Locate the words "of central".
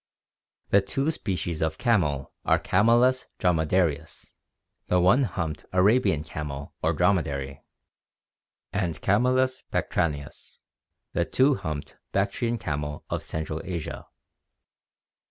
13.11-13.61